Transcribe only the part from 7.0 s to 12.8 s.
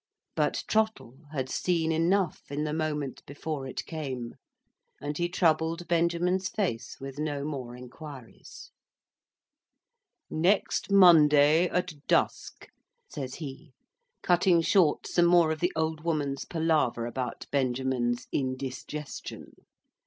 no more inquiries. "Next Monday, at dusk,"